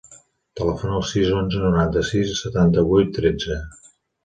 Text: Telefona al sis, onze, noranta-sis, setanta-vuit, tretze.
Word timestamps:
Telefona 0.61 0.95
al 0.99 1.05
sis, 1.09 1.29
onze, 1.41 1.61
noranta-sis, 1.67 2.33
setanta-vuit, 2.47 3.15
tretze. 3.21 3.63